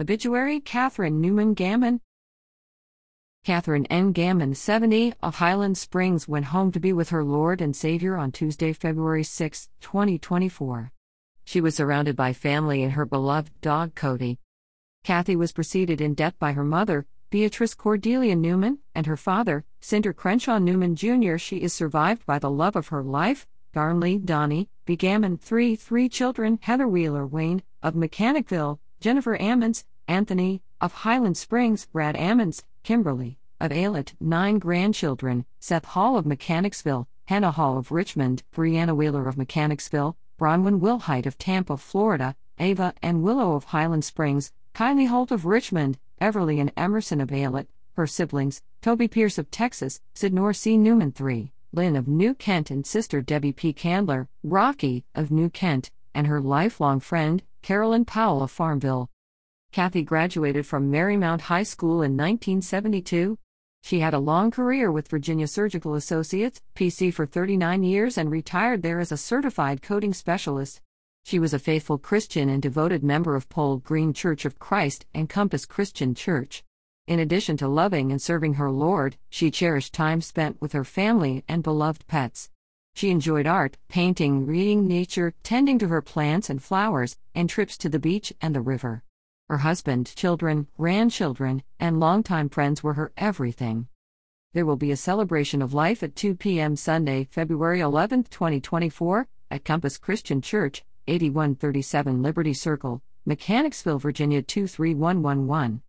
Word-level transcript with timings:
Obituary 0.00 0.60
Katharine 0.60 1.20
Newman 1.20 1.54
Gammon. 1.54 2.00
Katharine 3.44 3.84
N. 3.86 4.12
Gammon, 4.12 4.54
70, 4.54 5.12
of 5.20 5.34
Highland 5.34 5.76
Springs, 5.76 6.28
went 6.28 6.46
home 6.46 6.70
to 6.70 6.78
be 6.78 6.92
with 6.92 7.08
her 7.08 7.24
Lord 7.24 7.60
and 7.60 7.74
Savior 7.74 8.16
on 8.16 8.30
Tuesday, 8.30 8.72
February 8.72 9.24
6, 9.24 9.68
2024. 9.80 10.92
She 11.44 11.60
was 11.60 11.74
surrounded 11.74 12.14
by 12.14 12.32
family 12.32 12.84
and 12.84 12.92
her 12.92 13.04
beloved 13.04 13.60
dog 13.60 13.96
Cody. 13.96 14.38
Kathy 15.02 15.34
was 15.34 15.50
preceded 15.50 16.00
in 16.00 16.14
death 16.14 16.38
by 16.38 16.52
her 16.52 16.62
mother, 16.62 17.04
Beatrice 17.30 17.74
Cordelia 17.74 18.36
Newman, 18.36 18.78
and 18.94 19.06
her 19.06 19.16
father, 19.16 19.64
Syndor 19.82 20.14
Crenshaw 20.14 20.58
Newman 20.58 20.94
Jr. 20.94 21.38
She 21.38 21.56
is 21.56 21.72
survived 21.72 22.24
by 22.24 22.38
the 22.38 22.52
love 22.52 22.76
of 22.76 22.88
her 22.88 23.02
life, 23.02 23.48
Darnley 23.72 24.18
Donny, 24.18 24.68
B. 24.84 24.94
Gammon, 24.94 25.38
three, 25.38 25.74
three 25.74 26.08
children, 26.08 26.60
Heather 26.62 26.86
Wheeler 26.86 27.26
Wayne, 27.26 27.64
of 27.82 27.94
Mechanicville, 27.94 28.78
Jennifer 29.00 29.36
Ammons, 29.38 29.84
Anthony, 30.08 30.60
of 30.80 30.92
Highland 30.92 31.36
Springs, 31.36 31.86
Brad 31.86 32.16
Ammons, 32.16 32.64
Kimberly, 32.82 33.38
of 33.60 33.70
Aylett, 33.70 34.14
nine 34.18 34.58
grandchildren, 34.58 35.44
Seth 35.60 35.84
Hall 35.84 36.16
of 36.16 36.26
Mechanicsville, 36.26 37.06
Hannah 37.26 37.52
Hall 37.52 37.78
of 37.78 37.92
Richmond, 37.92 38.42
Brianna 38.52 38.96
Wheeler 38.96 39.28
of 39.28 39.36
Mechanicsville, 39.36 40.16
Bronwyn 40.36 40.80
Wilhite 40.80 41.26
of 41.26 41.38
Tampa, 41.38 41.76
Florida, 41.76 42.34
Ava 42.58 42.92
and 43.00 43.22
Willow 43.22 43.54
of 43.54 43.64
Highland 43.64 44.04
Springs, 44.04 44.52
Kylie 44.74 45.06
Holt 45.06 45.30
of 45.30 45.46
Richmond, 45.46 45.98
Everly 46.20 46.60
and 46.60 46.72
Emerson 46.76 47.20
of 47.20 47.28
Aylett, 47.28 47.68
her 47.92 48.06
siblings, 48.06 48.62
Toby 48.82 49.06
Pierce 49.06 49.38
of 49.38 49.50
Texas, 49.50 50.00
Sidnor 50.14 50.56
C. 50.56 50.76
Newman 50.76 51.14
III, 51.20 51.52
Lynn 51.72 51.94
of 51.94 52.08
New 52.08 52.34
Kent 52.34 52.70
and 52.70 52.84
sister 52.84 53.20
Debbie 53.20 53.52
P. 53.52 53.72
Candler, 53.72 54.28
Rocky 54.42 55.04
of 55.14 55.30
New 55.30 55.50
Kent, 55.50 55.92
and 56.14 56.26
her 56.26 56.40
lifelong 56.40 56.98
friend, 56.98 57.42
Carolyn 57.62 58.04
Powell 58.04 58.42
of 58.42 58.50
Farmville. 58.50 59.10
Kathy 59.72 60.02
graduated 60.02 60.66
from 60.66 60.90
Marymount 60.90 61.42
High 61.42 61.62
School 61.62 62.02
in 62.02 62.16
1972. 62.16 63.38
She 63.82 64.00
had 64.00 64.14
a 64.14 64.18
long 64.18 64.50
career 64.50 64.90
with 64.90 65.08
Virginia 65.08 65.46
Surgical 65.46 65.94
Associates, 65.94 66.62
PC 66.74 67.12
for 67.12 67.26
39 67.26 67.82
years 67.82 68.18
and 68.18 68.30
retired 68.30 68.82
there 68.82 69.00
as 69.00 69.12
a 69.12 69.16
certified 69.16 69.82
coding 69.82 70.14
specialist. 70.14 70.80
She 71.24 71.38
was 71.38 71.52
a 71.52 71.58
faithful 71.58 71.98
Christian 71.98 72.48
and 72.48 72.62
devoted 72.62 73.04
member 73.04 73.36
of 73.36 73.48
Pole 73.48 73.76
Green 73.78 74.12
Church 74.12 74.44
of 74.44 74.58
Christ 74.58 75.04
and 75.12 75.28
Compass 75.28 75.66
Christian 75.66 76.14
Church. 76.14 76.64
In 77.06 77.20
addition 77.20 77.56
to 77.58 77.68
loving 77.68 78.10
and 78.10 78.20
serving 78.20 78.54
her 78.54 78.70
Lord, 78.70 79.16
she 79.28 79.50
cherished 79.50 79.92
time 79.92 80.20
spent 80.20 80.60
with 80.60 80.72
her 80.72 80.84
family 80.84 81.44
and 81.48 81.62
beloved 81.62 82.06
pets. 82.06 82.50
She 82.98 83.10
enjoyed 83.10 83.46
art, 83.46 83.76
painting, 83.86 84.44
reading 84.44 84.88
nature, 84.88 85.32
tending 85.44 85.78
to 85.78 85.86
her 85.86 86.02
plants 86.02 86.50
and 86.50 86.60
flowers, 86.60 87.16
and 87.32 87.48
trips 87.48 87.78
to 87.78 87.88
the 87.88 88.00
beach 88.00 88.32
and 88.40 88.56
the 88.56 88.60
river. 88.60 89.04
Her 89.48 89.58
husband, 89.58 90.12
children, 90.16 90.66
grandchildren, 90.76 91.62
and 91.78 92.00
longtime 92.00 92.48
friends 92.48 92.82
were 92.82 92.94
her 92.94 93.12
everything. 93.16 93.86
There 94.52 94.66
will 94.66 94.74
be 94.74 94.90
a 94.90 94.96
celebration 94.96 95.62
of 95.62 95.72
life 95.72 96.02
at 96.02 96.16
2 96.16 96.34
p.m. 96.34 96.74
Sunday, 96.74 97.28
February 97.30 97.78
11, 97.78 98.24
2024, 98.24 99.28
at 99.48 99.64
Compass 99.64 99.96
Christian 99.96 100.42
Church, 100.42 100.84
8137 101.06 102.20
Liberty 102.20 102.52
Circle, 102.52 103.00
Mechanicsville, 103.24 104.00
Virginia 104.00 104.42
23111. 104.42 105.82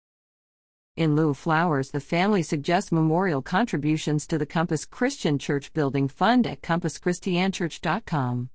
In 1.00 1.16
lieu 1.16 1.30
of 1.30 1.38
flowers, 1.38 1.92
the 1.92 2.02
family 2.02 2.44
suggests 2.44 2.92
memorial 2.92 3.42
contributions 3.42 4.28
to 4.28 4.38
the 4.38 4.46
Compass 4.46 4.84
Christian 4.84 5.40
Church 5.40 5.72
Building 5.72 6.10
Fund 6.10 6.46
at 6.46 6.62
compasschristianchurch.com. 6.62 8.50